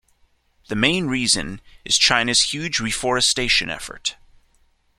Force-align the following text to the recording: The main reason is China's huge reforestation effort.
The 0.67 0.75
main 0.75 1.05
reason 1.05 1.61
is 1.85 1.95
China's 1.95 2.41
huge 2.55 2.79
reforestation 2.79 3.69
effort. 3.69 4.15